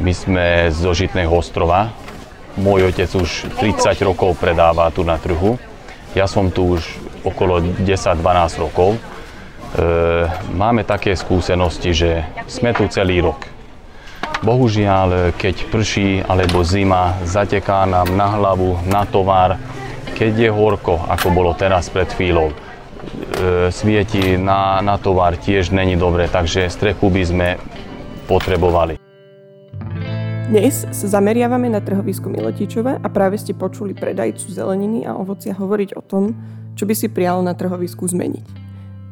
[0.00, 1.92] My sme zo Žitného ostrova.
[2.56, 5.60] Môj otec už 30 rokov predáva tu na trhu.
[6.16, 6.88] Ja som tu už
[7.20, 8.96] okolo 10-12 rokov.
[8.96, 8.98] E,
[10.56, 13.44] máme také skúsenosti, že sme tu celý rok.
[14.40, 19.60] Bohužiaľ, keď prší alebo zima, zateká nám na hlavu, na tovar,
[20.16, 25.92] keď je horko, ako bolo teraz pred chvíľou, e, svieti na, na tovar tiež není
[26.00, 27.48] dobre, takže strechu by sme
[28.24, 29.09] potrebovali.
[30.50, 35.94] Dnes sa zameriavame na trhovisku Milotičova a práve ste počuli predajcu zeleniny a ovocia hovoriť
[35.94, 36.34] o tom,
[36.74, 38.46] čo by si prijalo na trhovisku zmeniť.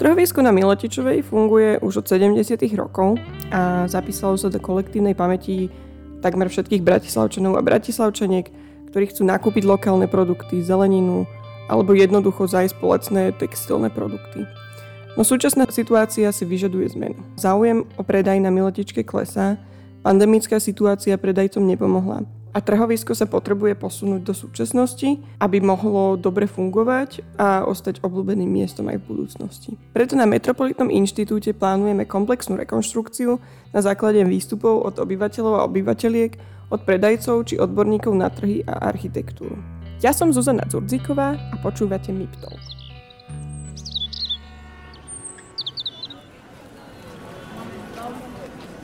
[0.02, 2.42] Trhovisko na Milotičovej funguje už od 70.
[2.74, 3.22] rokov
[3.54, 5.70] a zapísalo sa do kolektívnej pamäti
[6.26, 8.50] takmer všetkých bratislavčanov a bratislavčaniek,
[8.90, 11.22] ktorí chcú nakúpiť lokálne produkty, zeleninu
[11.70, 14.42] alebo jednoducho zajsť po lacné textilné produkty.
[15.14, 17.22] No súčasná situácia si vyžaduje zmenu.
[17.38, 19.54] Záujem o predaj na Milotičke klesá
[20.08, 22.24] Pandemická situácia predajcom nepomohla
[22.56, 28.88] a trhovisko sa potrebuje posunúť do súčasnosti, aby mohlo dobre fungovať a ostať obľúbeným miestom
[28.88, 29.70] aj v budúcnosti.
[29.92, 33.36] Preto na Metropolitnom inštitúte plánujeme komplexnú rekonštrukciu
[33.76, 36.32] na základe výstupov od obyvateľov a obyvateľiek,
[36.72, 39.60] od predajcov či odborníkov na trhy a architektúru.
[40.00, 42.77] Ja som Zuzana Dzurdzíková a počúvate MIPTOLK.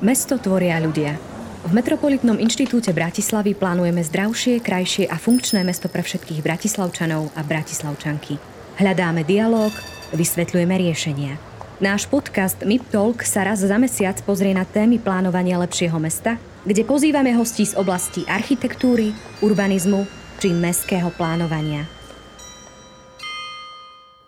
[0.05, 1.17] Mesto tvoria ľudia.
[1.65, 8.37] V Metropolitnom inštitúte Bratislavy plánujeme zdravšie, krajšie a funkčné mesto pre všetkých bratislavčanov a bratislavčanky.
[8.77, 9.73] Hľadáme dialog,
[10.13, 11.41] vysvetľujeme riešenia.
[11.81, 16.37] Náš podcast MIP Talk sa raz za mesiac pozrie na témy plánovania lepšieho mesta,
[16.69, 20.05] kde pozývame hostí z oblasti architektúry, urbanizmu
[20.37, 21.89] či mestského plánovania.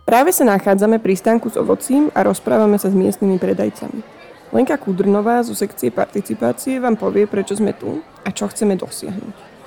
[0.08, 4.15] Práve sa nachádzame pri stánku s ovocím a rozprávame sa s miestnymi predajcami.
[4.54, 9.58] Lenka Kudrnová zo sekcie participácie vám povie, prečo sme tu a čo chceme dosiahnuť.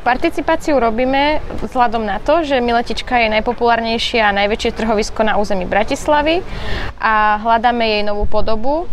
[0.00, 6.40] Participáciu robíme vzhľadom na to, že Miletička je najpopulárnejšie a najväčšie trhovisko na území Bratislavy
[6.96, 8.88] a hľadáme jej novú podobu.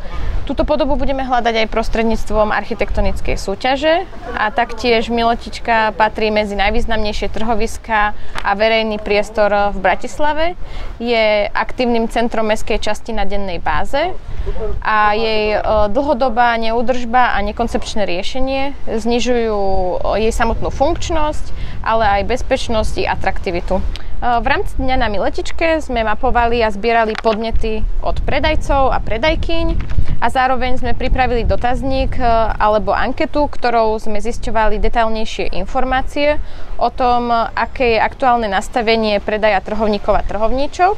[0.47, 8.15] Túto podobu budeme hľadať aj prostredníctvom architektonickej súťaže a taktiež Milotička patrí medzi najvýznamnejšie trhoviska
[8.15, 10.55] a verejný priestor v Bratislave.
[11.03, 14.15] Je aktívnym centrom mestskej časti na dennej báze
[14.79, 15.59] a jej e,
[15.91, 19.59] dlhodobá neúdržba a nekoncepčné riešenie znižujú
[20.15, 21.51] jej samotnú funkčnosť,
[21.83, 23.83] ale aj bezpečnosť a atraktivitu.
[24.17, 29.77] V rámci dňa na Miletičke sme mapovali a zbierali podnety od predajcov a predajkyň
[30.17, 32.25] a zároveň sme pripravili dotazník e,
[32.57, 36.41] alebo anketu, ktorou sme zisťovali detailnejšie informácie
[36.81, 40.97] o tom, aké je aktuálne nastavenie predaja trhovníkov a trhovníčok.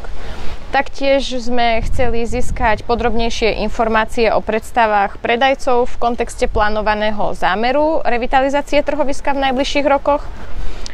[0.71, 9.35] Taktiež sme chceli získať podrobnejšie informácie o predstavách predajcov v kontexte plánovaného zámeru revitalizácie trhoviska
[9.35, 10.23] v najbližších rokoch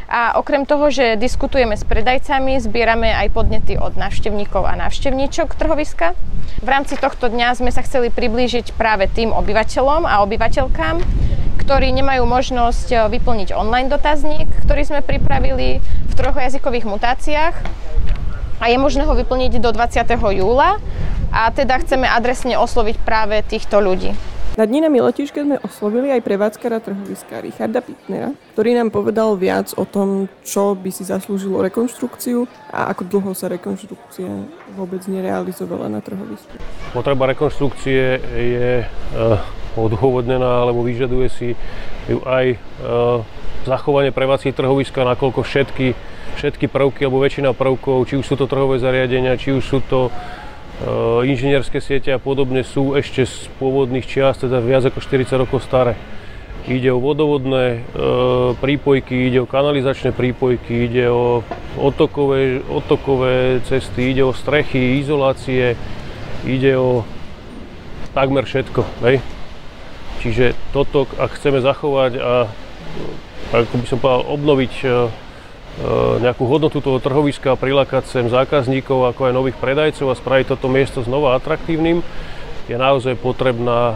[0.06, 6.14] a okrem toho, že diskutujeme s predajcami, zbierame aj podnety od návštevníkov a návštevníčok trhoviska.
[6.62, 11.02] V rámci tohto dňa sme sa chceli priblížiť práve tým obyvateľom a obyvateľkám,
[11.66, 17.56] ktorí nemajú možnosť e, vyplniť online dotazník, ktorý sme pripravili v troch jazykových mutáciách
[18.62, 20.06] a je možné ho vyplniť do 20.
[20.38, 20.78] júla
[21.34, 24.14] a teda chceme adresne osloviť práve týchto ľudí.
[24.56, 29.76] Na dni na Milotiške sme oslovili aj prevádzkara trhoviska Richarda Pitnera, ktorý nám povedal viac
[29.76, 34.32] o tom, čo by si zaslúžilo rekonštrukciu a ako dlho sa rekonštrukcia
[34.80, 36.56] vôbec nerealizovala na trhovisku.
[36.96, 39.44] Potreba rekonštrukcie je uh,
[39.76, 41.50] odôvodnená, alebo vyžaduje si
[42.08, 43.28] ju aj uh,
[43.68, 46.00] zachovanie prevádzky trhoviska, nakoľko všetky,
[46.40, 50.16] všetky prvky alebo väčšina prvkov, či už sú to trhové zariadenia, či už sú to
[51.24, 55.96] inžinierské siete a podobne sú ešte z pôvodných čiast, teda viac ako 40 rokov staré.
[56.66, 57.80] Ide o vodovodné e,
[58.58, 61.46] prípojky, ide o kanalizačné prípojky, ide o
[61.78, 65.78] otokové, otokové cesty, ide o strechy, izolácie,
[66.42, 67.06] ide o
[68.18, 68.82] takmer všetko.
[69.06, 69.22] Hej?
[70.26, 72.50] Čiže toto, ak chceme zachovať a
[73.54, 74.90] ako by som povedal, obnoviť E,
[76.24, 81.04] nejakú hodnotu toho trhoviska, prilákať sem zákazníkov ako aj nových predajcov a spraviť toto miesto
[81.04, 82.00] znova atraktívnym,
[82.66, 83.96] je naozaj potrebná e,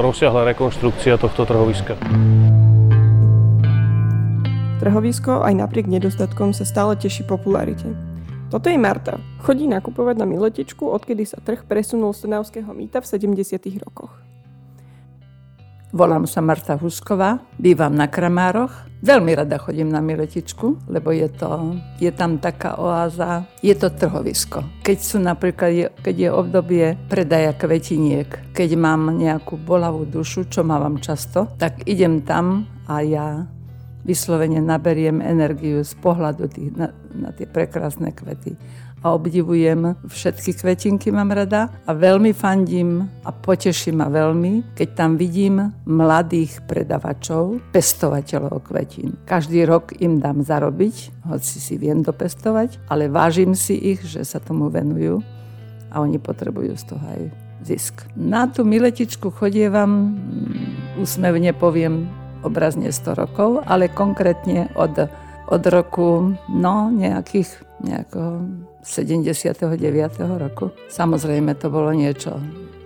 [0.00, 2.00] rozsiahla rekonštrukcia tohto trhoviska.
[4.80, 7.92] Trhovisko aj napriek nedostatkom sa stále teší popularite.
[8.48, 9.18] Toto je Marta.
[9.42, 13.58] Chodí nakupovať na Miletičku, odkedy sa trh presunul z Trnavského mýta v 70.
[13.82, 14.14] rokoch.
[15.90, 18.85] Volám sa Marta Husková, bývam na Kramároch.
[19.04, 24.64] Veľmi rada chodím na Miletičku, lebo je, to, je tam taká oáza, je to trhovisko.
[24.80, 30.96] Keď sú napríklad, keď je obdobie predaja kvetiniek, keď mám nejakú bolavú dušu, čo mávam
[30.96, 33.44] často, tak idem tam a ja
[34.06, 38.54] vyslovene naberiem energiu z pohľadu tých, na, na tie prekrásne kvety
[39.04, 45.20] a obdivujem všetky kvetinky, mám rada a veľmi fandím a poteší ma veľmi, keď tam
[45.20, 49.14] vidím mladých predavačov, pestovateľov kvetín.
[49.28, 54.40] Každý rok im dám zarobiť, hoci si viem dopestovať, ale vážim si ich, že sa
[54.40, 55.20] tomu venujú
[55.92, 57.22] a oni potrebujú z toho aj
[57.64, 58.04] zisk.
[58.16, 62.08] Na tú miletičku chodievam, mm, úsmevne poviem,
[62.44, 65.10] obrazne 100 rokov, ale konkrétne od,
[65.50, 67.48] od roku, no, nejakých,
[67.82, 68.44] nejakého
[68.86, 69.66] 79.
[70.38, 70.70] roku.
[70.86, 72.38] Samozrejme, to bolo niečo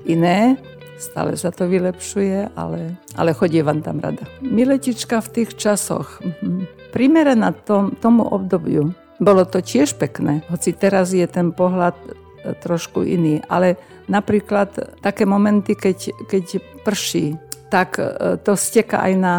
[0.08, 0.56] iné,
[1.00, 4.24] stále sa to vylepšuje, ale, ale chodievam tam rada.
[4.40, 6.92] Miletička v tých časoch, mhm.
[6.92, 12.08] primeraná tom, tomu obdobiu, bolo to tiež pekné, hoci teraz je ten pohľad e,
[12.56, 13.76] trošku iný, ale
[14.08, 16.44] napríklad také momenty, keď, keď
[16.80, 17.36] prší,
[17.68, 19.34] tak e, to steka aj na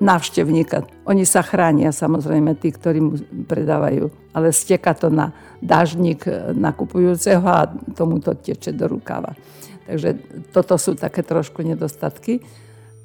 [0.00, 0.88] návštevníka.
[1.04, 6.24] Oni sa chránia samozrejme, tí, ktorí mu predávajú, ale steka to na dážnik
[6.56, 9.36] nakupujúceho a tomu to teče do rukáva.
[9.84, 10.16] Takže
[10.56, 12.40] toto sú také trošku nedostatky.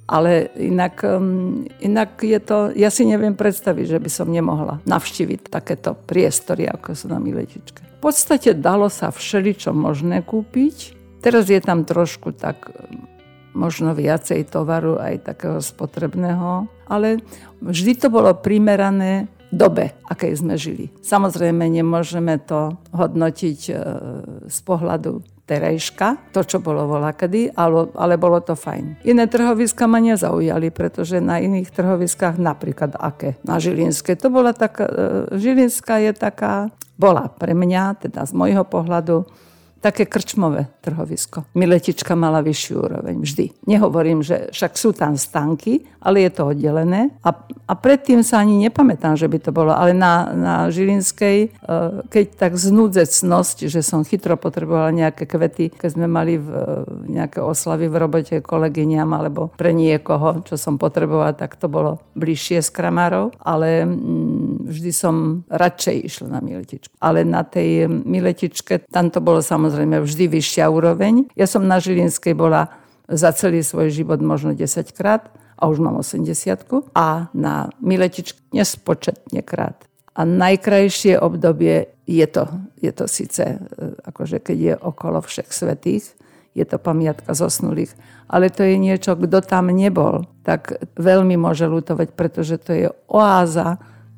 [0.05, 1.01] Ale inak,
[1.81, 6.93] inak je to, ja si neviem predstaviť, že by som nemohla navštíviť takéto priestory, ako
[6.93, 7.81] sú na Miletičke.
[7.97, 10.93] V podstate dalo sa všeličo možné kúpiť.
[11.25, 12.69] Teraz je tam trošku tak
[13.57, 17.21] možno viacej tovaru aj takého spotrebného, ale
[17.61, 20.91] vždy to bolo primerané dobe, akej sme žili.
[20.99, 23.73] Samozrejme, nemôžeme to hodnotiť e,
[24.51, 29.05] z pohľadu terejška, to, čo bolo volakedy, ale, ale bolo to fajn.
[29.05, 33.37] Iné trhoviska ma nezaujali, pretože na iných trhoviskách, napríklad aké?
[33.45, 34.17] Na Žilinské.
[34.17, 34.93] To bola taká, e,
[35.37, 39.29] Žilinská je taká, bola pre mňa, teda z môjho pohľadu,
[39.85, 41.45] také krčmové trhovisko.
[41.53, 43.69] Miletička mala vyššiu úroveň vždy.
[43.69, 47.13] Nehovorím, že však sú tam stanky, ale je to oddelené.
[47.21, 47.29] A,
[47.69, 49.77] a predtým sa ani nepamätám, že by to bolo.
[49.77, 51.47] Ale na, na Žilinskej, e,
[52.09, 56.49] keď tak znúdzecnosť, že som chytro potrebovala nejaké kvety, keď sme mali v,
[57.05, 62.57] nejaké oslavy v robote kolegyňam alebo pre niekoho, čo som potrebovala, tak to bolo bližšie
[62.65, 63.37] s kramárov.
[63.37, 66.89] Ale mm, vždy som radšej išla na Miletičku.
[66.97, 71.27] Ale na tej Miletičke, tam to bolo samozrejme samozrejme vždy vyššia úroveň.
[71.35, 72.71] Ja som na Žilinskej bola
[73.11, 75.27] za celý svoj život možno 10 krát
[75.59, 76.31] a už mám 80
[76.95, 79.75] a na Miletičke nespočetne krát.
[80.15, 82.47] A najkrajšie obdobie je to,
[82.79, 83.59] je to síce, e,
[84.07, 86.07] akože keď je okolo všech svetých,
[86.55, 87.91] je to pamiatka zosnulých,
[88.31, 93.75] ale to je niečo, kto tam nebol, tak veľmi môže lutovať, pretože to je oáza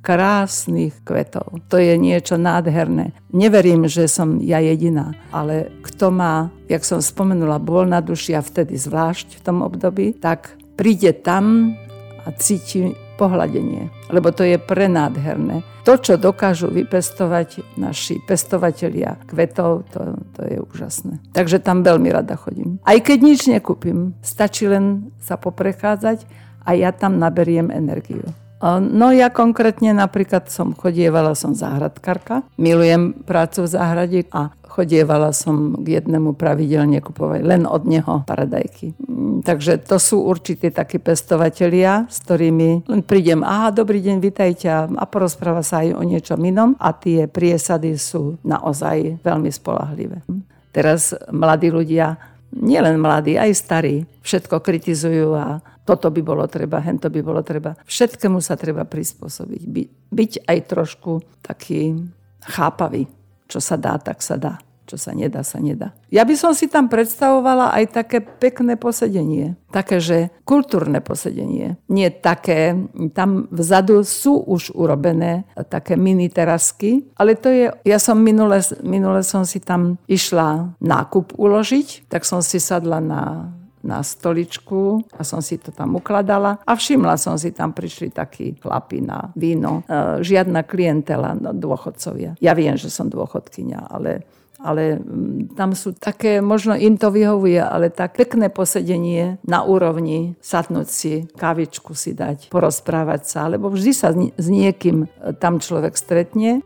[0.08, 1.60] krásnych kvetov.
[1.68, 3.12] To je niečo nádherné.
[3.36, 8.40] Neverím, že som ja jediná, ale kto má, jak som spomenula, bol na duši a
[8.40, 11.76] vtedy zvlášť v tom období, tak príde tam
[12.24, 15.66] a cíti pohľadenie, lebo to je prenádherné.
[15.84, 21.20] To, čo dokážu vypestovať naši pestovatelia kvetov, to, to je úžasné.
[21.36, 22.80] Takže tam veľmi rada chodím.
[22.88, 26.24] Aj keď nič nekúpim, stačí len sa poprechádzať
[26.64, 28.24] a ja tam naberiem energiu.
[28.64, 35.74] No ja konkrétne napríklad som chodievala, som záhradkarka, milujem prácu v záhrade a chodievala som
[35.82, 38.94] k jednému pravidelne kupovať len od neho paradajky.
[38.98, 44.70] Mm, takže to sú určité takí pestovatelia, s ktorými len prídem, aha, dobrý deň, vitajte
[44.70, 50.22] a porozpráva sa aj o niečom inom a tie priesady sú naozaj veľmi spolahlivé.
[50.70, 57.08] Teraz mladí ľudia, nielen mladí, aj starí, všetko kritizujú a toto by bolo treba, hento
[57.08, 57.72] by bolo treba.
[57.88, 59.62] Všetkému sa treba prispôsobiť.
[59.64, 61.96] By, byť aj trošku taký
[62.44, 63.08] chápavý.
[63.48, 64.60] Čo sa dá, tak sa dá.
[64.88, 65.92] Čo sa nedá, sa nedá.
[66.08, 69.60] Ja by som si tam predstavovala aj také pekné posedenie.
[69.68, 71.76] Také, že kultúrne posedenie.
[71.92, 72.72] Nie také,
[73.12, 79.28] tam vzadu sú už urobené také mini terasky, ale to je, ja som minule, minule
[79.28, 83.52] som si tam išla nákup uložiť, tak som si sadla na
[83.88, 88.60] na stoličku a som si to tam ukladala a všimla som si tam prišli takí
[88.60, 89.88] chlapi na víno.
[89.88, 92.36] E, žiadna klientela, no, dôchodcovia.
[92.44, 94.28] Ja viem, že som dôchodkynia, ale
[94.58, 100.34] ale mm, tam sú také, možno im to vyhovuje, ale tak pekné posedenie na úrovni,
[100.42, 105.94] satnúť si, kávičku si dať, porozprávať sa, lebo vždy sa s niekým e, tam človek
[105.94, 106.66] stretne.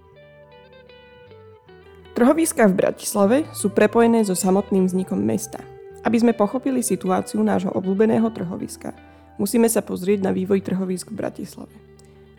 [2.16, 5.64] Trhoviska v Bratislave sú prepojené so samotným vznikom mesta.
[6.02, 8.92] Aby sme pochopili situáciu nášho obľúbeného trhoviska,
[9.38, 11.76] musíme sa pozrieť na vývoj trhovísk v Bratislave.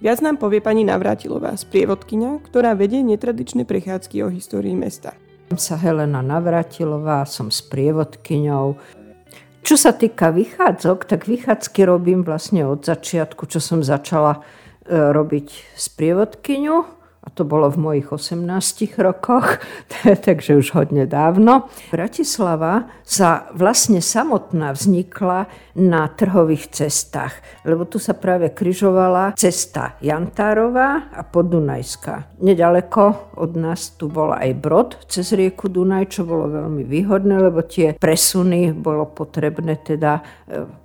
[0.02, 5.14] Viac nám povie pani Navrátilová, sprievodkynia, ktorá vedie netradičné prechádzky o histórii mesta.
[5.52, 8.78] Sa Helena Navrátilová, som sprievodkyňou.
[9.62, 14.40] Čo sa týka vychádzok, tak vychádzky robím vlastne od začiatku, čo som začala e,
[14.94, 19.62] robiť sprievodkyňu a to bolo v mojich 18 rokoch,
[20.26, 21.70] takže už hodne dávno.
[21.94, 25.46] Bratislava sa vlastne samotná vznikla
[25.78, 32.42] na trhových cestách, lebo tu sa práve kryžovala cesta Jantárová a Podunajská.
[32.42, 37.62] Nedaleko od nás tu bol aj brod cez rieku Dunaj, čo bolo veľmi výhodné, lebo
[37.62, 40.22] tie presuny bolo potrebné teda e,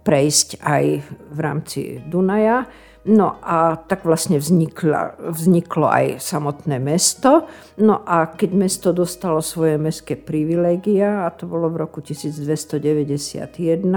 [0.05, 0.85] prejsť aj
[1.33, 2.86] v rámci Dunaja.
[3.07, 7.47] No a tak vlastne vznikla, vzniklo aj samotné mesto.
[7.79, 13.87] No a keď mesto dostalo svoje mestské privilégia, a to bolo v roku 1291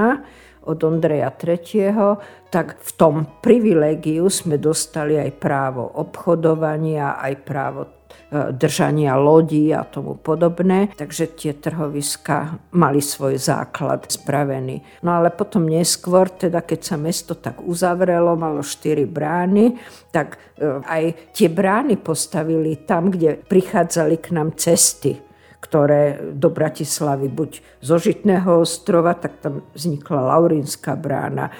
[0.66, 2.18] od Ondreja III.,
[2.50, 8.00] tak v tom privilégiu sme dostali aj právo obchodovania, aj právo
[8.30, 10.94] E, držania lodí a tomu podobné.
[10.94, 15.02] Takže tie trhoviska mali svoj základ spravený.
[15.02, 19.74] No ale potom neskôr, teda keď sa mesto tak uzavrelo, malo štyri brány,
[20.14, 25.29] tak e, aj tie brány postavili tam, kde prichádzali k nám cesty
[25.60, 27.50] ktoré do Bratislavy buď
[27.84, 31.52] zo Žitného ostrova, tak tam vznikla Laurinská brána,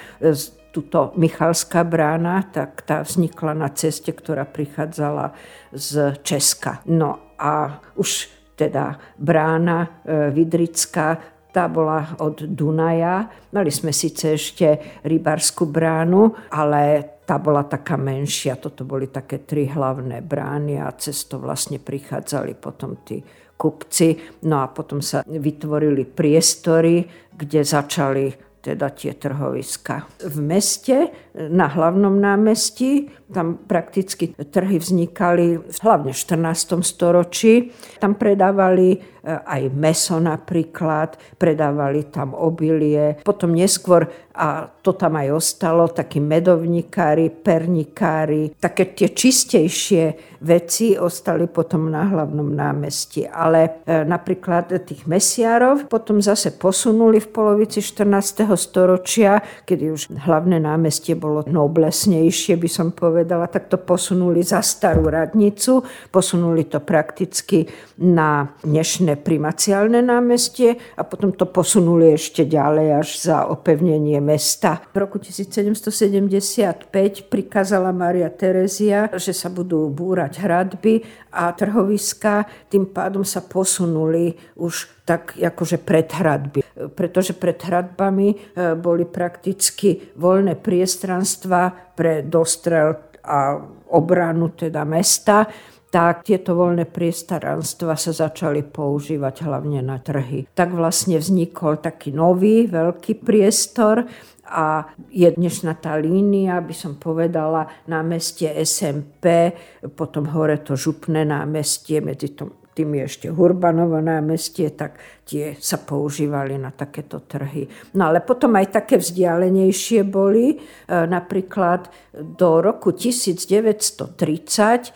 [0.71, 5.35] tuto Michalská brána, tak tá vznikla na ceste, ktorá prichádzala
[5.75, 6.81] z Česka.
[6.87, 11.19] No a už teda brána e, Vidrická,
[11.51, 13.27] tá bola od Dunaja.
[13.51, 18.55] Mali sme síce ešte rybarskú bránu, ale tá bola taká menšia.
[18.55, 23.19] Toto boli také tri hlavné brány a cez vlastne prichádzali potom tí
[23.61, 24.17] kupci.
[24.49, 27.05] No a potom sa vytvorili priestory,
[27.37, 30.25] kde začali teda tie trhoviska.
[30.25, 36.83] V meste, na hlavnom námestí, tam prakticky trhy vznikali hlavne v 14.
[36.83, 37.71] storočí.
[38.03, 43.21] Tam predávali Eh, aj meso napríklad, predávali tam obilie.
[43.21, 51.45] Potom neskôr, a to tam aj ostalo, takí medovníkári, pernikári, také tie čistejšie veci ostali
[51.53, 53.29] potom na hlavnom námestí.
[53.29, 58.49] Ale eh, napríklad tých mesiarov potom zase posunuli v polovici 14.
[58.57, 65.09] storočia, kedy už hlavné námestie bolo noblesnejšie, by som povedala, tak to posunuli za starú
[65.11, 67.67] radnicu, posunuli to prakticky
[68.01, 74.81] na dnešné primaciálne námestie a potom to posunuli ešte ďalej až za opevnenie mesta.
[74.95, 76.93] V roku 1775
[77.29, 85.03] prikázala Maria Terezia, že sa budú búrať hradby a trhoviska, tým pádom sa posunuli už
[85.11, 86.63] tak akože pred hradby.
[86.95, 88.37] Pretože pred hradbami e,
[88.79, 93.63] boli prakticky voľné priestranstva pre dostrel a
[93.95, 95.47] obranu teda mesta
[95.91, 100.47] tak tieto voľné priestoranstva sa začali používať hlavne na trhy.
[100.55, 104.07] Tak vlastne vznikol taký nový veľký priestor
[104.47, 109.55] a je dnešná tá línia, by som povedala, námestie SMP,
[109.99, 115.79] potom hore to župné námestie, medzi tom, tým je ešte Hurbanovo námestie, tak tie sa
[115.83, 117.67] používali na takéto trhy.
[117.99, 120.57] No ale potom aj také vzdialenejšie boli, e,
[120.89, 124.91] napríklad do roku 1930 e,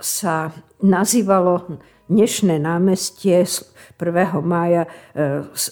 [0.00, 0.36] sa
[0.80, 4.40] nazývalo dnešné námestie 1.
[4.40, 4.88] mája e,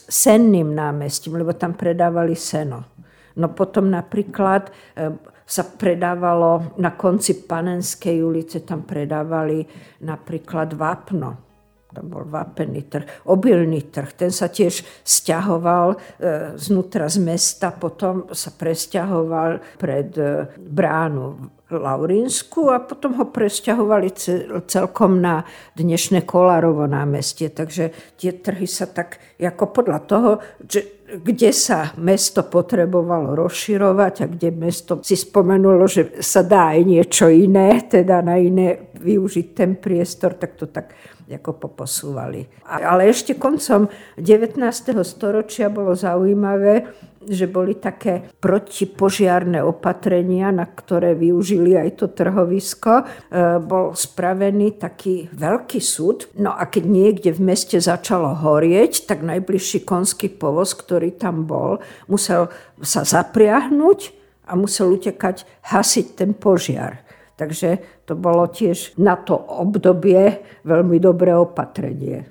[0.09, 2.85] senným námestím, lebo tam predávali seno.
[3.35, 4.71] No potom napríklad
[5.45, 9.61] sa predávalo na konci Panenskej ulice, tam predávali
[10.03, 11.45] napríklad vápno.
[11.95, 15.97] Tam bol vápený trh, obilný trh, ten sa tiež stiahoval e,
[16.59, 21.39] znútra z mesta, potom sa presťahoval pred e, bránu
[21.81, 24.09] Laurinsku a potom ho presťahovali
[24.67, 27.51] celkom na dnešné Kolárovo námestie.
[27.51, 30.31] Takže tie trhy sa tak, ako podľa toho,
[30.65, 36.81] že kde sa mesto potrebovalo rozširovať a kde mesto si spomenulo, že sa dá aj
[36.83, 42.45] niečo iné, teda na iné využiť ten priestor, tak to tak ako poposúvali.
[42.69, 43.89] Ale ešte koncom
[44.21, 44.61] 19.
[45.05, 46.89] storočia bolo zaujímavé,
[47.29, 52.93] že boli také protipožiarné opatrenia, na ktoré využili aj to trhovisko.
[53.01, 53.05] E,
[53.65, 56.29] bol spravený taký veľký súd.
[56.37, 61.81] No a keď niekde v meste začalo horieť, tak najbližší konský povoz, ktorý tam bol,
[62.11, 62.53] musel
[62.85, 64.01] sa zapriahnuť
[64.49, 67.01] a musel utekať hasiť ten požiar.
[67.35, 72.23] Takže to bolo tiež na to obdobie veľmi dobré opatrenie.
[72.23, 72.27] E,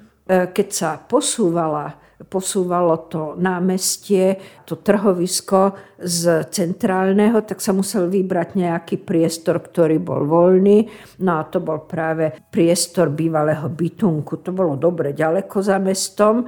[0.48, 8.96] keď sa posúvala posúvalo to námestie, to trhovisko z centrálneho, tak sa musel vybrať nejaký
[9.04, 10.88] priestor, ktorý bol voľný.
[11.24, 14.42] No a to bol práve priestor bývalého bytunku.
[14.44, 16.48] To bolo dobre ďaleko za mestom.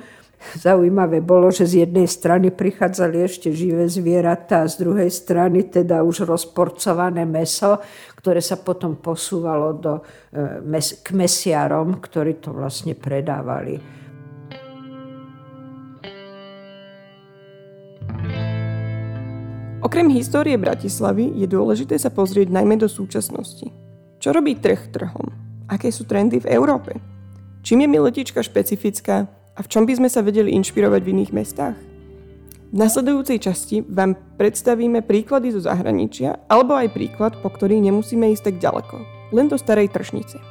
[0.53, 6.05] Zaujímavé bolo, že z jednej strany prichádzali ešte živé zvieratá a z druhej strany teda
[6.05, 7.81] už rozporcované meso,
[8.21, 9.93] ktoré sa potom posúvalo do,
[10.29, 14.04] e, k mesiarom, ktorí to vlastne predávali.
[19.85, 23.69] Okrem histórie Bratislavy je dôležité sa pozrieť najmä do súčasnosti.
[24.17, 25.29] Čo robí trh trhom?
[25.69, 26.97] Aké sú trendy v Európe?
[27.61, 31.77] Čím je Miletička špecifická a v čom by sme sa vedeli inšpirovať v iných mestách?
[32.73, 38.49] V nasledujúcej časti vám predstavíme príklady zo zahraničia alebo aj príklad, po ktorý nemusíme ísť
[38.49, 39.05] tak ďaleko,
[39.37, 40.41] len do starej tržnice.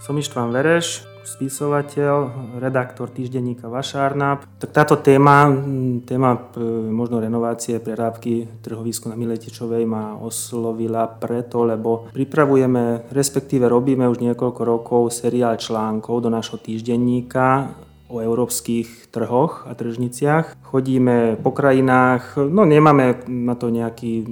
[0.00, 2.14] Som Ištván Vereš, spisovateľ,
[2.58, 4.42] redaktor týždenníka Vašárna.
[4.58, 5.46] Tak táto téma,
[6.02, 6.60] téma e,
[6.90, 14.62] možno renovácie prerábky trhovisku na Miletičovej ma oslovila preto, lebo pripravujeme, respektíve robíme už niekoľko
[14.66, 17.78] rokov seriál článkov do našho týždenníka
[18.10, 20.58] o európskych trhoch a tržniciach.
[20.66, 24.26] Chodíme po krajinách, no nemáme na to nejaký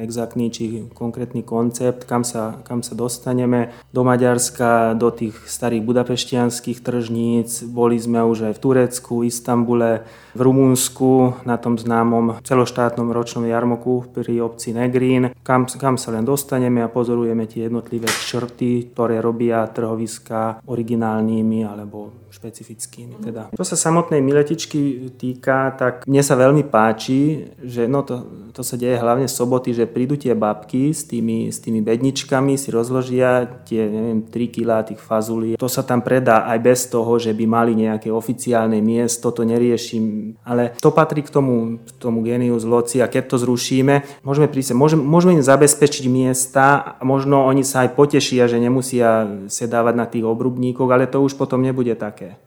[0.00, 3.70] exaktný či konkrétny koncept, kam sa, kam sa dostaneme.
[3.92, 10.04] Do Maďarska, do tých starých budapeštianských tržníc, boli sme už aj v Turecku, Istambule,
[10.34, 16.22] v Rumunsku, na tom známom celoštátnom ročnom jarmoku pri obci Negrín, kam, kam sa len
[16.22, 23.18] dostaneme a pozorujeme tie jednotlivé črty, ktoré robia trhoviska originálnymi alebo špecifickými.
[23.18, 23.50] Teda.
[23.50, 28.22] Čo sa samotnej miletičky týka, tak mne sa veľmi páči, že no to,
[28.54, 32.70] to sa deje hlavne soboty, že prídu tie babky s tými, s tými bedničkami, si
[32.70, 35.58] rozložia tie, neviem, 3 kg tých fazulí.
[35.58, 40.38] To sa tam predá aj bez toho, že by mali nejaké oficiálne miesto, to neriešim.
[40.46, 44.78] Ale to patrí k tomu, k tomu geniu zloci a keď to zrušíme, môžeme, prísť,
[44.78, 50.06] môžeme, môžeme im zabezpečiť miesta a možno oni sa aj potešia, že nemusia sedávať na
[50.06, 52.38] tých obrubníkoch, ale to už potom nebude také.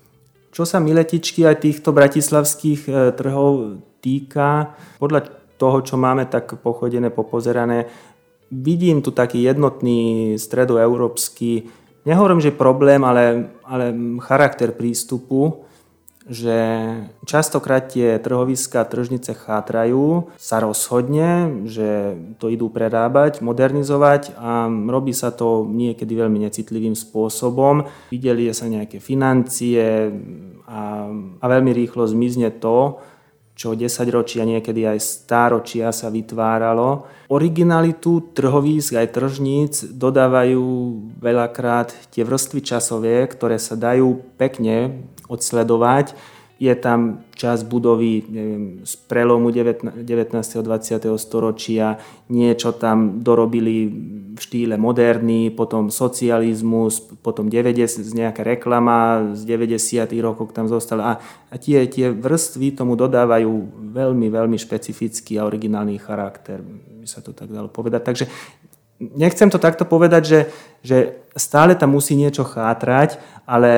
[0.53, 7.09] Čo sa miletičky aj týchto bratislavských e, trhov týka, podľa toho, čo máme tak pochodené,
[7.09, 7.87] popozerané,
[8.51, 11.69] vidím tu taký jednotný stredoeurópsky,
[12.05, 15.65] nehovorím, že problém, ale, ale charakter prístupu,
[16.23, 16.55] že
[17.27, 25.35] častokrát tie trhoviská tržnice chátrajú, sa rozhodne, že to idú prerábať, modernizovať a robí sa
[25.35, 27.91] to niekedy veľmi necitlivým spôsobom.
[28.07, 30.15] Videli sa nejaké financie
[30.63, 31.11] a,
[31.43, 33.03] a veľmi rýchlo zmizne to,
[33.53, 37.05] čo 10 ročia, niekedy aj stáročia sa vytváralo.
[37.29, 40.65] Originalitu trhovísk aj tržníc dodávajú
[41.21, 46.17] veľakrát tie vrstvy časové, ktoré sa dajú pekne odsledovať
[46.63, 50.05] je tam čas budovy neviem, z prelomu 19.
[50.31, 51.11] a 20.
[51.19, 51.99] storočia,
[52.31, 53.91] niečo tam dorobili
[54.33, 60.09] v štýle moderný, potom socializmus, potom 90, nejaká reklama z 90.
[60.25, 61.01] rokov tam zostala.
[61.05, 61.13] A,
[61.53, 63.53] a tie, tie vrstvy tomu dodávajú
[63.93, 68.01] veľmi, veľmi špecifický a originálny charakter, by sa to tak dalo povedať.
[68.01, 68.25] Takže
[68.99, 70.39] nechcem to takto povedať, že,
[70.81, 70.97] že
[71.37, 73.69] stále tam musí niečo chátrať, ale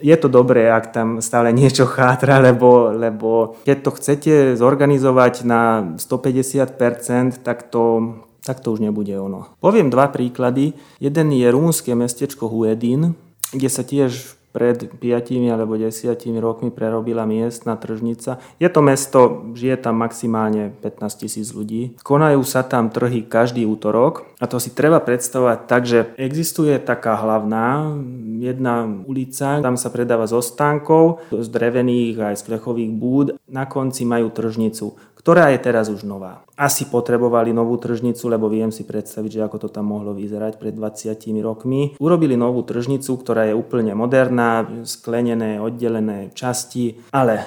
[0.00, 5.92] je to dobré, ak tam stále niečo chátra, lebo, lebo keď to chcete zorganizovať na
[6.00, 9.52] 150%, tak to, tak to už nebude ono.
[9.60, 10.72] Poviem dva príklady.
[10.98, 13.14] Jeden je rumúnske mestečko Huedin,
[13.52, 16.10] kde sa tiež pred 5 alebo 10
[16.42, 18.42] rokmi prerobila miestna tržnica.
[18.58, 21.94] Je to mesto, žije tam maximálne 15 tisíc ľudí.
[22.02, 27.20] Konajú sa tam trhy každý útorok a to si treba predstavovať tak, že existuje taká
[27.20, 27.92] hlavná
[28.40, 33.26] jedna ulica, tam sa predáva zo stánkov, z drevených aj z plechových búd.
[33.44, 36.40] Na konci majú tržnicu ktorá je teraz už nová.
[36.56, 40.72] Asi potrebovali novú tržnicu, lebo viem si predstaviť, že ako to tam mohlo vyzerať pred
[40.72, 41.12] 20
[41.44, 41.92] rokmi.
[42.00, 47.44] Urobili novú tržnicu, ktorá je úplne moderná, sklenené, oddelené časti, ale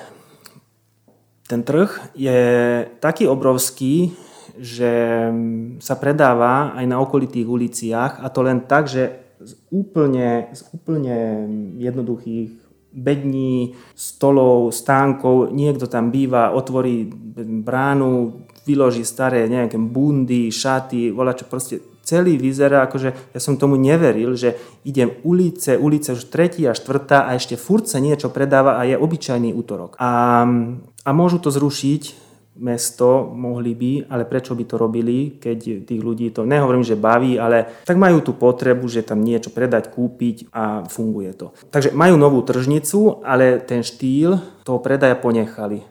[1.49, 2.41] ten trh je
[3.01, 4.13] taký obrovský,
[4.58, 4.94] že
[5.82, 11.18] sa predáva aj na okolitých uliciach a to len tak, že z úplne, z úplne
[11.82, 12.63] jednoduchých
[12.94, 17.10] bední, stolov, stánkov, niekto tam býva, otvorí
[17.66, 23.80] bránu, vyloží staré nejaké bundy, šaty, volá čo proste celý vyzerá, akože ja som tomu
[23.80, 28.76] neveril, že idem ulice, ulice už tretí a štvrtá a ešte furt sa niečo predáva
[28.78, 29.96] a je obyčajný útorok.
[29.98, 30.44] A,
[31.04, 36.30] a môžu to zrušiť mesto, mohli by, ale prečo by to robili, keď tých ľudí
[36.30, 40.86] to, nehovorím, že baví, ale tak majú tú potrebu, že tam niečo predať, kúpiť a
[40.86, 41.58] funguje to.
[41.74, 45.82] Takže majú novú tržnicu, ale ten štýl toho predaja ponechali.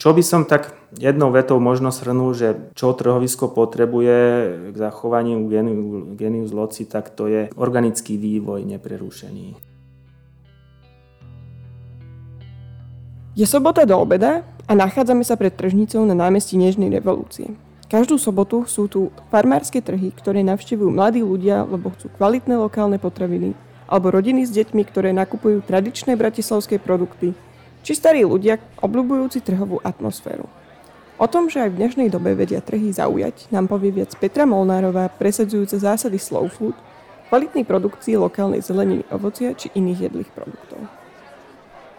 [0.00, 4.16] Čo by som tak jednou vetou možno shrnul, že čo trhovisko potrebuje
[4.72, 5.44] k zachovaniu
[6.16, 9.69] genius loci, tak to je organický vývoj neprerušený.
[13.38, 17.54] Je sobota do obeda a nachádzame sa pred tržnicou na námestí Nežnej revolúcie.
[17.86, 23.54] Každú sobotu sú tu farmárske trhy, ktoré navštevujú mladí ľudia, lebo chcú kvalitné lokálne potraviny,
[23.86, 27.34] alebo rodiny s deťmi, ktoré nakupujú tradičné bratislavské produkty,
[27.86, 30.50] či starí ľudia obľúbujúci trhovú atmosféru.
[31.18, 35.06] O tom, že aj v dnešnej dobe vedia trhy zaujať, nám povie viac Petra Molnárová,
[35.06, 36.74] presadzujúca zásady slow food,
[37.30, 40.99] kvalitnej produkcii lokálnej zeleniny, ovocia či iných jedlých produktov.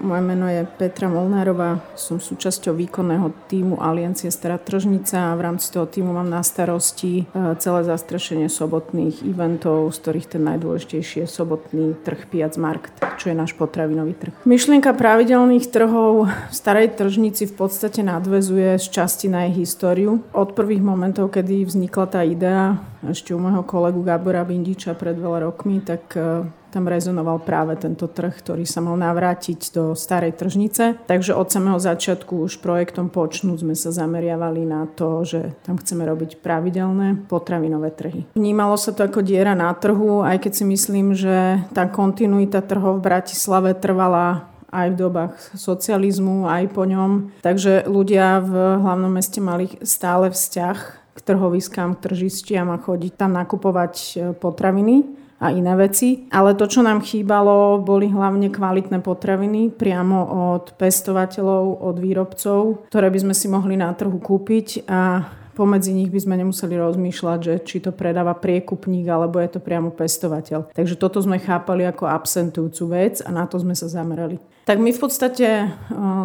[0.01, 5.69] Moje meno je Petra Molnárová, som súčasťou výkonného týmu Aliancie Stará tržnica a v rámci
[5.69, 11.27] toho týmu mám na starosti e, celé zastrešenie sobotných eventov, z ktorých ten najdôležitejší je
[11.29, 14.33] sobotný trh Piac Markt, čo je náš potravinový trh.
[14.41, 20.25] Myšlienka pravidelných trhov v Starej tržnici v podstate nadvezuje z časti na jej históriu.
[20.33, 25.45] Od prvých momentov, kedy vznikla tá idea, ešte u môjho kolegu Gabora Bindiča pred veľa
[25.45, 30.95] rokmi, tak e, tam rezonoval práve tento trh, ktorý sa mal navrátiť do starej tržnice.
[31.05, 36.07] Takže od samého začiatku už projektom Počnúť sme sa zameriavali na to, že tam chceme
[36.07, 38.23] robiť pravidelné potravinové trhy.
[38.31, 43.03] Vnímalo sa to ako diera na trhu, aj keď si myslím, že tá kontinuita trhov
[43.03, 47.35] v Bratislave trvala aj v dobách socializmu, aj po ňom.
[47.43, 50.77] Takže ľudia v hlavnom meste mali stále vzťah
[51.11, 53.95] k trhoviskám, k tržistiam a chodiť tam nakupovať
[54.39, 56.29] potraviny a iné veci.
[56.29, 63.09] Ale to, čo nám chýbalo, boli hlavne kvalitné potraviny priamo od pestovateľov, od výrobcov, ktoré
[63.09, 65.25] by sme si mohli na trhu kúpiť a
[65.61, 69.93] pomedzi nich by sme nemuseli rozmýšľať, že či to predáva priekupník alebo je to priamo
[69.93, 70.73] pestovateľ.
[70.73, 74.41] Takže toto sme chápali ako absentujúcu vec a na to sme sa zamerali.
[74.65, 75.73] Tak my v podstate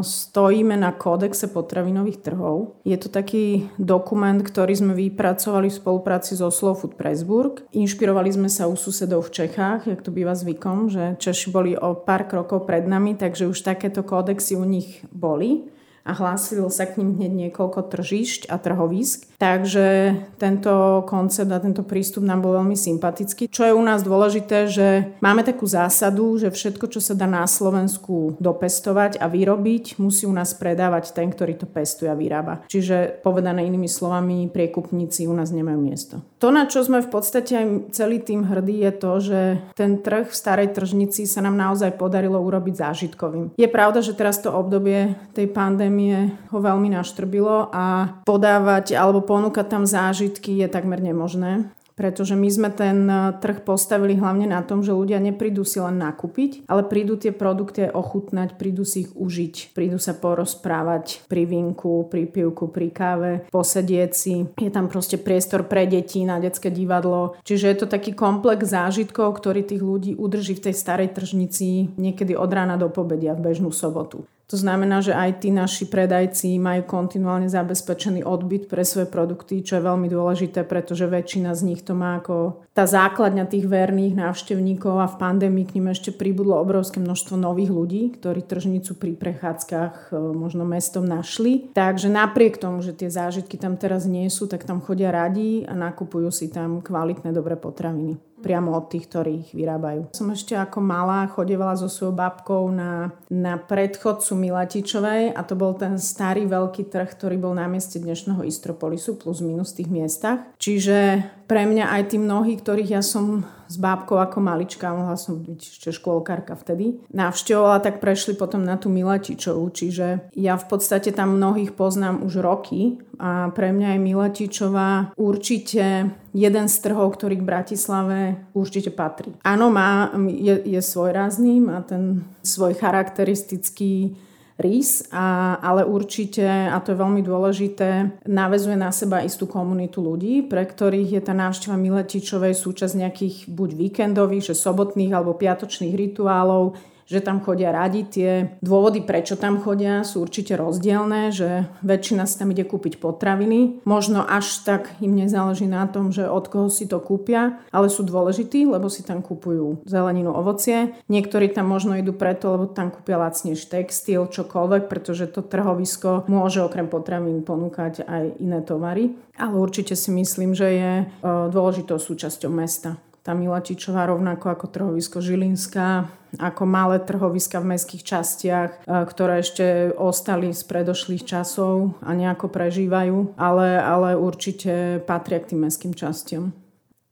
[0.01, 2.81] stojíme na kódexe potravinových trhov.
[2.85, 7.65] Je to taký dokument, ktorý sme vypracovali v spolupráci so Slow Food Pressburg.
[7.73, 11.97] Inšpirovali sme sa u susedov v Čechách, jak to býva zvykom, že Češi boli o
[11.97, 15.73] pár krokov pred nami, takže už takéto kódexy u nich boli
[16.07, 19.27] a hlásilo sa k ním hneď niekoľko tržišť a trhovisk.
[19.37, 23.51] Takže tento koncept a tento prístup nám bol veľmi sympatický.
[23.51, 27.45] Čo je u nás dôležité, že máme takú zásadu, že všetko, čo sa dá na
[27.45, 32.65] Slovensku dopestovať a vyrobiť, musí u nás predávať ten, ktorý to pestuje a vyrába.
[32.71, 36.23] Čiže povedané inými slovami, priekupníci u nás nemajú miesto.
[36.41, 39.41] To, na čo sme v podstate aj celý tým hrdí, je to, že
[39.75, 43.53] ten trh v starej tržnici sa nám naozaj podarilo urobiť zážitkovým.
[43.59, 47.85] Je pravda, že teraz to obdobie tej pandémie pandémie ho veľmi naštrbilo a
[48.29, 54.21] podávať alebo ponúkať tam zážitky je takmer nemožné pretože my sme ten e, trh postavili
[54.21, 58.85] hlavne na tom, že ľudia neprídu si len nakúpiť, ale prídu tie produkty ochutnať, prídu
[58.85, 64.45] si ich užiť, prídu sa porozprávať pri vinku, pri pivku, pri káve, posedieť si.
[64.61, 67.41] Je tam proste priestor pre deti na detské divadlo.
[67.49, 72.37] Čiže je to taký komplex zážitkov, ktorý tých ľudí udrží v tej starej tržnici niekedy
[72.37, 74.29] od rána do pobedia v bežnú sobotu.
[74.47, 79.79] To znamená, že aj tí naši predajci majú kontinuálne zabezpečený odbyt pre svoje produkty, čo
[79.79, 85.03] je veľmi dôležité, pretože väčšina z nich to má ako tá základňa tých verných návštevníkov
[85.03, 90.15] a v pandémii k nim ešte pribudlo obrovské množstvo nových ľudí, ktorí tržnicu pri prechádzkach
[90.15, 91.75] e, možno mestom našli.
[91.75, 95.75] Takže napriek tomu, že tie zážitky tam teraz nie sú, tak tam chodia radi a
[95.75, 100.13] nakupujú si tam kvalitné dobré potraviny priamo od tých, ktorí ich vyrábajú.
[100.13, 105.73] Som ešte ako malá chodevala so svojou babkou na, na predchodcu Milatičovej a to bol
[105.73, 110.39] ten starý veľký trh, ktorý bol na mieste dnešného Istropolisu plus minus v tých miestach.
[110.61, 115.43] Čiže pre mňa aj tí mnohí, ktorých ja som s bábkou ako malička, mohla som
[115.43, 119.69] byť ešte škôlkarka vtedy, navštevovala, tak prešli potom na tú Milatičovú.
[119.71, 126.13] Čiže ja v podstate tam mnohých poznám už roky a pre mňa je Milatičová určite
[126.37, 128.21] jeden z trhov, ktorý k Bratislave
[128.53, 129.33] určite patrí.
[129.43, 134.17] Áno, má, je, je svojrázný, má ten svoj charakteristický
[134.57, 140.45] rys, a, ale určite, a to je veľmi dôležité, navezuje na seba istú komunitu ľudí,
[140.49, 146.77] pre ktorých je tá návšteva Miletičovej súčasť nejakých buď víkendových, že sobotných alebo piatočných rituálov,
[147.07, 148.03] že tam chodia radi.
[148.03, 153.87] Tie dôvody, prečo tam chodia, sú určite rozdielne, že väčšina si tam ide kúpiť potraviny.
[153.87, 158.03] Možno až tak im nezáleží na tom, že od koho si to kúpia, ale sú
[158.03, 160.93] dôležití, lebo si tam kúpujú zeleninu, ovocie.
[161.07, 166.61] Niektorí tam možno idú preto, lebo tam kúpia lacnejší textil, čokoľvek, pretože to trhovisko môže
[166.61, 169.15] okrem potravín ponúkať aj iné tovary.
[169.39, 171.05] Ale určite si myslím, že je e,
[171.53, 176.07] dôležitou súčasťou mesta tá Milatičová rovnako ako trhovisko Žilinská,
[176.39, 182.47] ako malé trhoviska v mestských častiach, e, ktoré ešte ostali z predošlých časov a nejako
[182.47, 186.55] prežívajú, ale, ale určite patria k tým mestským častiam.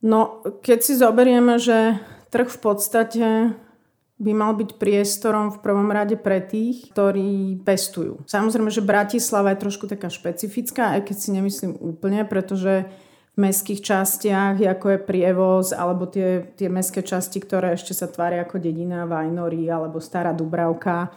[0.06, 1.98] No, keď si zoberieme, že
[2.30, 3.26] trh v podstate
[4.14, 8.22] by mal byť priestorom v prvom rade pre tých, ktorí pestujú.
[8.30, 12.86] Samozrejme, že Bratislava je trošku taká špecifická, aj keď si nemyslím úplne, pretože
[13.34, 18.62] mestských častiach, ako je prievoz, alebo tie, tie mestské časti, ktoré ešte sa tvária ako
[18.62, 21.10] dedina Vajnory alebo Stará Dubravka,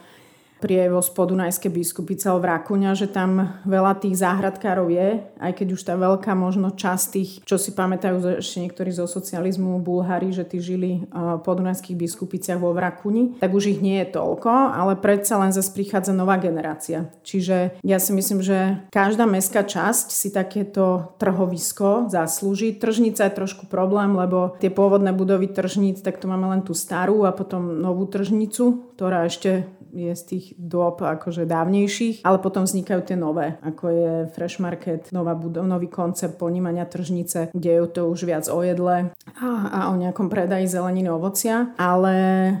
[0.58, 5.94] prievoz Podunajské biskupice v Rakuňa, že tam veľa tých záhradkárov je, aj keď už tá
[5.94, 11.06] veľká možno časť tých, čo si pamätajú ešte niektorí zo socializmu, Bulhári, že tí žili
[11.10, 15.70] v Podunajských biskupiciach vo Vrakuni, tak už ich nie je toľko, ale predsa len zase
[15.72, 17.08] prichádza nová generácia.
[17.22, 22.74] Čiže ja si myslím, že každá mestská časť si takéto trhovisko zaslúži.
[22.74, 27.24] Tržnica je trošku problém, lebo tie pôvodné budovy tržníc, tak to máme len tú starú
[27.24, 33.00] a potom novú tržnicu, ktorá ešte je z tých dôb akože dávnejších, ale potom vznikajú
[33.04, 38.08] tie nové, ako je Fresh Market, nová budov, nový koncept ponímania tržnice, kde je to
[38.08, 41.72] už viac o jedle a, a o nejakom predaji zeleniny ovocia.
[41.80, 42.14] Ale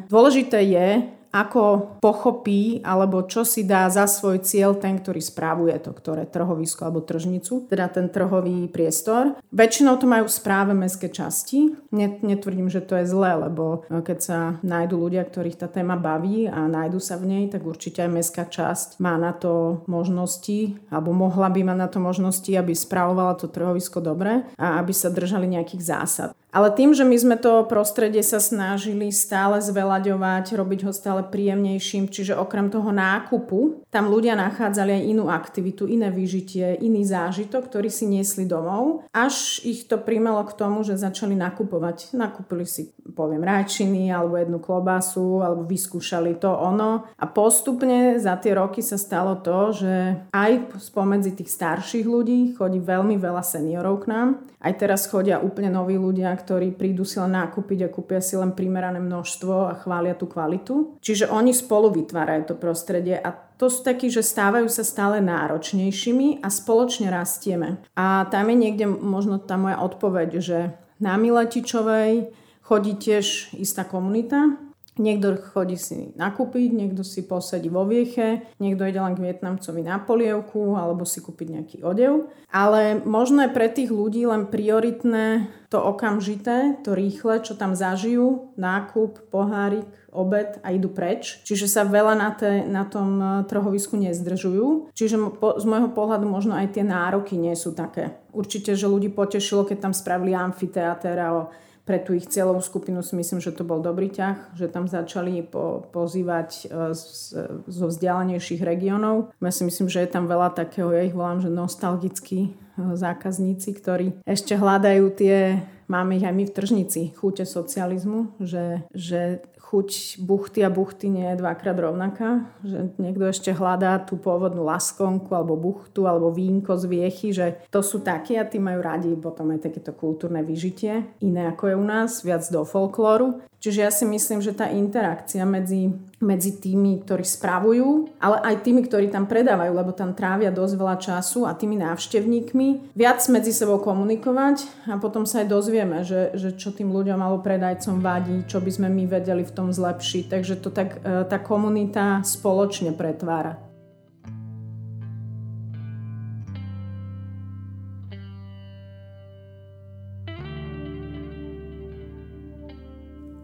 [0.08, 5.92] dôležité je, ako pochopí alebo čo si dá za svoj cieľ ten, ktorý správuje to,
[5.92, 9.36] ktoré trhovisko alebo tržnicu, teda ten trhový priestor.
[9.52, 11.76] Väčšinou to majú správe mestské časti.
[11.92, 16.48] Netvrdím, že to je zlé, lebo e, keď sa nájdú ľudia, ktorých tá téma baví
[16.48, 21.12] a nájdu sa v nej, tak určite aj mestská časť má na to možnosti, alebo
[21.12, 25.48] mohla by mať na to možnosti, aby správovala to trhovisko dobre a aby sa držali
[25.48, 26.30] nejakých zásad.
[26.48, 32.08] Ale tým, že my sme to prostredie sa snažili stále zvelaďovať, robiť ho stále príjemnejším,
[32.08, 37.92] čiže okrem toho nákupu, tam ľudia nachádzali aj inú aktivitu, iné vyžitie, iný zážitok, ktorý
[37.92, 42.16] si niesli domov, až ich to primelo k tomu, že začali nakupovať.
[42.16, 47.12] Nakúpili si, poviem, rajčiny alebo jednu klobásu, alebo vyskúšali to ono.
[47.20, 49.94] A postupne za tie roky sa stalo to, že
[50.32, 54.28] aj spomedzi tých starších ľudí chodí veľmi veľa seniorov k nám.
[54.58, 58.54] Aj teraz chodia úplne noví ľudia, ktorí prídu si len nakúpiť a kúpia si len
[58.54, 60.94] primerané množstvo a chvália tú kvalitu.
[61.02, 66.46] Čiže oni spolu vytvárajú to prostredie a to sú takí, že stávajú sa stále náročnejšími
[66.46, 67.82] a spoločne rastieme.
[67.98, 70.58] A tam je niekde možno tá moja odpoveď, že
[71.02, 72.30] na Miletičovej
[72.62, 74.67] chodí tiež istá komunita,
[74.98, 80.02] Niekto chodí si nakúpiť, niekto si posadí vo vieche, niekto ide len k Vietnamcovi na
[80.02, 82.26] polievku alebo si kúpiť nejaký odev.
[82.50, 88.56] Ale možno je pre tých ľudí len prioritné to okamžité, to rýchle, čo tam zažijú,
[88.56, 91.44] nákup, pohárik, obed a idú preč.
[91.44, 94.96] Čiže sa veľa na, te, na tom e, trhovisku nezdržujú.
[94.96, 98.16] Čiže po, z môjho pohľadu možno aj tie nároky nie sú také.
[98.32, 101.52] Určite, že ľudí potešilo, keď tam spravili amfiteáter a
[101.88, 105.40] pre tú ich cieľovú skupinu si myslím, že to bol dobrý ťah, že tam začali
[105.40, 107.32] po, pozývať e, z,
[107.64, 109.32] zo vzdialenejších regiónov.
[109.40, 112.50] Ja si myslím, že je tam veľa takého, ja ich volám, že nostalgickí e,
[112.92, 119.40] zákazníci, ktorí ešte hľadajú tie máme ich aj my v tržnici, chute socializmu, že, že
[119.68, 125.28] chuť buchty a buchty nie je dvakrát rovnaká, že niekto ešte hľadá tú pôvodnú laskonku
[125.36, 129.52] alebo buchtu alebo vínko z viechy, že to sú takí a tí majú radi potom
[129.52, 133.44] aj takéto kultúrne vyžitie, iné ako je u nás, viac do folklóru.
[133.68, 135.92] Čiže ja si myslím, že tá interakcia medzi,
[136.24, 140.96] medzi tými, ktorí spravujú, ale aj tými, ktorí tam predávajú, lebo tam trávia dosť veľa
[140.96, 146.56] času a tými návštevníkmi, viac medzi sebou komunikovať a potom sa aj dozvieme, že, že
[146.56, 150.32] čo tým ľuďom alebo predajcom vadí, čo by sme my vedeli v tom zlepšiť.
[150.32, 153.67] Takže to tak e, tá komunita spoločne pretvára.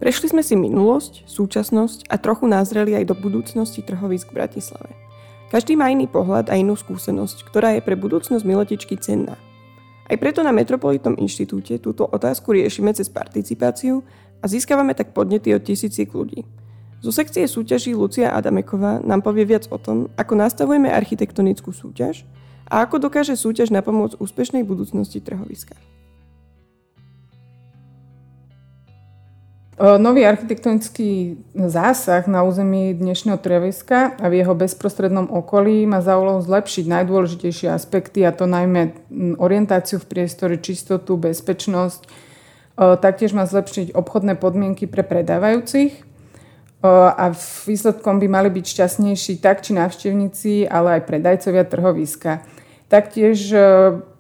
[0.03, 4.91] Prešli sme si minulosť, súčasnosť a trochu názreli aj do budúcnosti trhovisk v Bratislave.
[5.55, 9.39] Každý má iný pohľad a inú skúsenosť, ktorá je pre budúcnosť Miletičky cenná.
[10.05, 14.03] Aj preto na Metropolitnom inštitúte túto otázku riešime cez participáciu
[14.43, 16.45] a získavame tak podnety od tisíciek ľudí.
[17.01, 22.27] Zo sekcie súťaží Lucia Adameková nám povie viac o tom, ako nastavujeme architektonickú súťaž
[22.69, 25.77] a ako dokáže súťaž napomôcť úspešnej budúcnosti trhoviska.
[29.75, 36.39] Nový architektonický zásah na území dnešného treviska a v jeho bezprostrednom okolí má za úlohu
[36.47, 38.95] zlepšiť najdôležitejšie aspekty, a to najmä
[39.35, 42.07] orientáciu v priestore, čistotu, bezpečnosť.
[42.79, 46.07] Taktiež má zlepšiť obchodné podmienky pre predávajúcich
[46.87, 47.35] a
[47.67, 52.47] výsledkom by mali byť šťastnejší tak či návštevníci, ale aj predajcovia trhoviska.
[52.87, 53.51] Taktiež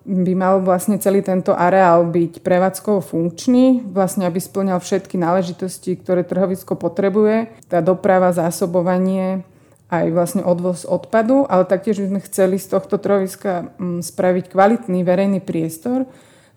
[0.04, 6.28] by mal vlastne celý tento areál byť prevádzkovo funkčný, vlastne aby splňal všetky náležitosti, ktoré
[6.28, 9.48] trhovisko potrebuje, tá doprava, zásobovanie,
[9.88, 15.00] aj vlastne odvoz odpadu, ale taktiež by sme chceli z tohto trhoviska mm, spraviť kvalitný
[15.04, 16.04] verejný priestor,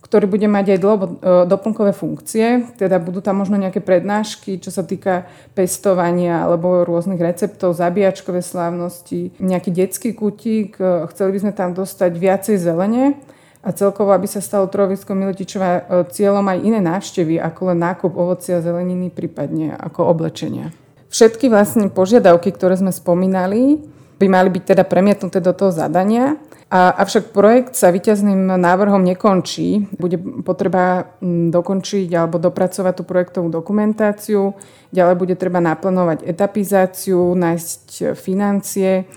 [0.03, 1.07] ktorý bude mať aj dlho, e,
[1.51, 7.75] doplnkové funkcie, teda budú tam možno nejaké prednášky, čo sa týka pestovania alebo rôznych receptov,
[7.75, 13.19] zabíjačkové slávnosti, nejaký detský kutík, e, chceli by sme tam dostať viacej zelene,
[13.67, 18.15] a celkovo, aby sa stalo Trovisko Miletičová e, cieľom aj iné návštevy, ako len nákup
[18.15, 20.71] ovocia a zeleniny, prípadne ako oblečenia.
[21.11, 23.83] Všetky vlastne požiadavky, ktoré sme spomínali,
[24.15, 26.39] by mali byť teda premietnuté do toho zadania.
[26.71, 29.91] A, avšak projekt sa výťazným návrhom nekončí.
[29.99, 30.15] Bude
[30.47, 34.55] potreba dokončiť alebo dopracovať tú projektovú dokumentáciu.
[34.95, 39.07] Ďalej bude treba naplánovať etapizáciu, nájsť financie,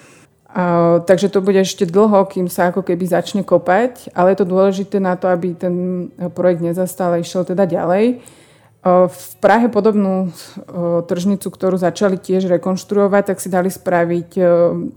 [1.07, 4.99] takže to bude ešte dlho, kým sa ako keby začne kopať, ale je to dôležité
[4.99, 5.75] na to, aby ten
[6.35, 8.19] projekt nezastal a išiel teda ďalej.
[8.85, 10.33] V Prahe podobnú
[11.05, 14.41] tržnicu, ktorú začali tiež rekonštruovať, tak si dali spraviť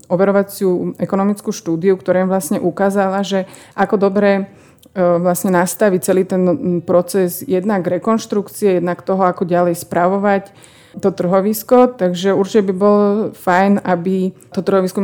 [0.08, 3.44] overovaciu ekonomickú štúdiu, ktorá im vlastne ukázala, že
[3.76, 4.48] ako dobre
[4.96, 6.42] vlastne nastaviť celý ten
[6.80, 10.54] proces jednak rekonštrukcie, jednak toho, ako ďalej spravovať
[11.00, 13.02] to trhovisko, takže určite by bolo
[13.34, 15.02] fajn, aby to trhovisko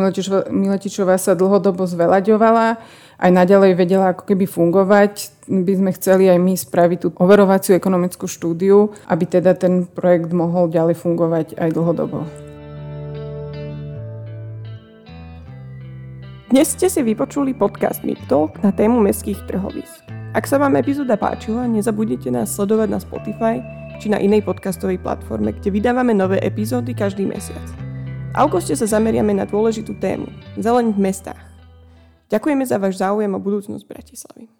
[0.50, 2.78] Miletičová sa dlhodobo zvelaďovala,
[3.20, 5.28] aj naďalej vedela ako keby fungovať.
[5.50, 10.70] By sme chceli aj my spraviť tú overovaciu ekonomickú štúdiu, aby teda ten projekt mohol
[10.70, 12.24] ďalej fungovať aj dlhodobo.
[16.50, 20.02] Dnes ste si vypočuli podcast Meep Talk na tému mestských trhovisk.
[20.34, 25.54] Ak sa vám epizóda páčila, nezabudnite nás sledovať na Spotify či na inej podcastovej platforme,
[25.54, 27.62] kde vydávame nové epizódy každý mesiac.
[28.32, 30.26] V auguste sa zameriame na dôležitú tému–
[30.64, 31.44] zeleň v mestách.
[32.32, 34.50] Ďakujeme za váš záujem o budúcnosť Bratislavy.